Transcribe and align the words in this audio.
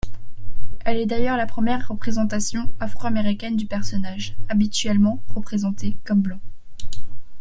Elle 0.83 0.97
est 0.97 1.05
d'ailleurs 1.05 1.37
la 1.37 1.45
première 1.45 1.87
représentation 1.89 2.71
afro-américaine 2.79 3.55
du 3.55 3.67
personnage, 3.67 4.35
habituellement 4.49 5.21
représenté 5.29 5.95
comme 6.03 6.21
blanc. 6.23 6.39